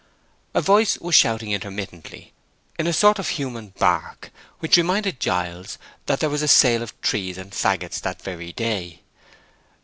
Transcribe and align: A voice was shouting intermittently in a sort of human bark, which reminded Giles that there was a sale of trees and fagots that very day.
A 0.55 0.61
voice 0.61 0.97
was 0.97 1.13
shouting 1.13 1.51
intermittently 1.51 2.33
in 2.79 2.87
a 2.87 2.91
sort 2.91 3.19
of 3.19 3.29
human 3.29 3.67
bark, 3.77 4.31
which 4.57 4.75
reminded 4.75 5.19
Giles 5.19 5.77
that 6.07 6.19
there 6.21 6.29
was 6.31 6.41
a 6.41 6.47
sale 6.47 6.81
of 6.81 6.99
trees 7.01 7.37
and 7.37 7.51
fagots 7.51 8.01
that 8.01 8.19
very 8.19 8.51
day. 8.51 9.01